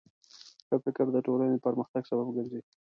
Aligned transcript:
ښه 0.67 0.75
فکر 0.85 1.05
د 1.11 1.17
ټولنې 1.27 1.55
د 1.59 1.63
پرمختګ 1.65 2.01
سبب 2.11 2.27
ګرځي. 2.35 2.59